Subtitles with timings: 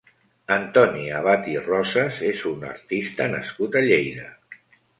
[0.53, 4.29] Antoni Abad i Roses és un artista nascut a Lleida.